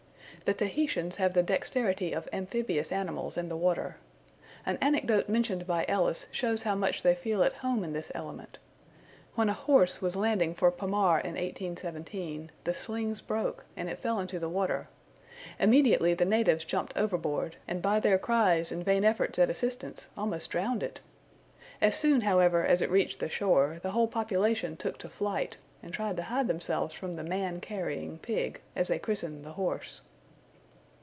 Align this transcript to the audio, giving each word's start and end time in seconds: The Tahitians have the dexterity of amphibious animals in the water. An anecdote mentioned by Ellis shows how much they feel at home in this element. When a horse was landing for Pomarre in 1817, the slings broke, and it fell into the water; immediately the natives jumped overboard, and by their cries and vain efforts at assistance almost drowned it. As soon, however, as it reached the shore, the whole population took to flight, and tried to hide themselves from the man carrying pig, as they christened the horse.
The 0.43 0.55
Tahitians 0.55 1.15
have 1.15 1.33
the 1.33 1.43
dexterity 1.43 2.11
of 2.11 2.27
amphibious 2.33 2.91
animals 2.91 3.37
in 3.37 3.47
the 3.47 3.55
water. 3.55 3.97
An 4.65 4.77
anecdote 4.81 5.29
mentioned 5.29 5.65
by 5.67 5.85
Ellis 5.87 6.27
shows 6.31 6.63
how 6.63 6.75
much 6.75 7.03
they 7.03 7.15
feel 7.15 7.41
at 7.43 7.53
home 7.53 7.85
in 7.85 7.93
this 7.93 8.11
element. 8.15 8.59
When 9.35 9.47
a 9.47 9.53
horse 9.53 10.01
was 10.01 10.17
landing 10.17 10.53
for 10.53 10.69
Pomarre 10.71 11.19
in 11.19 11.35
1817, 11.35 12.49
the 12.65 12.73
slings 12.73 13.21
broke, 13.21 13.63
and 13.77 13.87
it 13.87 13.99
fell 13.99 14.19
into 14.19 14.39
the 14.39 14.49
water; 14.49 14.89
immediately 15.57 16.13
the 16.13 16.25
natives 16.25 16.65
jumped 16.65 16.97
overboard, 16.97 17.55
and 17.65 17.81
by 17.81 18.01
their 18.01 18.17
cries 18.17 18.73
and 18.73 18.83
vain 18.83 19.05
efforts 19.05 19.39
at 19.39 19.49
assistance 19.51 20.09
almost 20.17 20.49
drowned 20.49 20.81
it. 20.83 20.99
As 21.81 21.95
soon, 21.95 22.21
however, 22.21 22.65
as 22.65 22.81
it 22.81 22.91
reached 22.91 23.19
the 23.21 23.29
shore, 23.29 23.79
the 23.83 23.91
whole 23.91 24.07
population 24.07 24.75
took 24.75 24.97
to 24.97 25.07
flight, 25.07 25.55
and 25.83 25.93
tried 25.93 26.17
to 26.17 26.23
hide 26.23 26.47
themselves 26.49 26.93
from 26.95 27.13
the 27.13 27.23
man 27.23 27.61
carrying 27.61 28.17
pig, 28.17 28.59
as 28.75 28.89
they 28.89 28.99
christened 28.99 29.45
the 29.45 29.53
horse. 29.53 30.01